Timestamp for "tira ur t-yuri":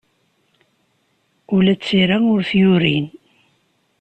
1.85-2.97